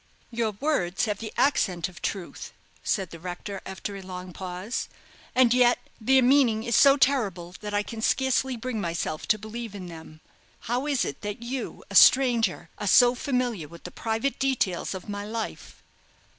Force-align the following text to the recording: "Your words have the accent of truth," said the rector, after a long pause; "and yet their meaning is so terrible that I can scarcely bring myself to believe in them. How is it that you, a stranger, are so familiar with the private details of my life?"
"Your 0.31 0.53
words 0.53 1.05
have 1.05 1.19
the 1.19 1.31
accent 1.37 1.87
of 1.87 2.01
truth," 2.01 2.53
said 2.83 3.11
the 3.11 3.19
rector, 3.19 3.61
after 3.67 3.95
a 3.95 4.01
long 4.01 4.33
pause; 4.33 4.89
"and 5.35 5.53
yet 5.53 5.77
their 5.99 6.23
meaning 6.23 6.63
is 6.63 6.75
so 6.75 6.97
terrible 6.97 7.53
that 7.61 7.75
I 7.75 7.83
can 7.83 8.01
scarcely 8.01 8.57
bring 8.57 8.81
myself 8.81 9.27
to 9.27 9.37
believe 9.37 9.75
in 9.75 9.85
them. 9.89 10.19
How 10.61 10.87
is 10.87 11.05
it 11.05 11.21
that 11.21 11.43
you, 11.43 11.83
a 11.91 11.95
stranger, 11.95 12.71
are 12.79 12.87
so 12.87 13.13
familiar 13.13 13.67
with 13.67 13.83
the 13.83 13.91
private 13.91 14.39
details 14.39 14.95
of 14.95 15.07
my 15.07 15.23
life?" 15.23 15.83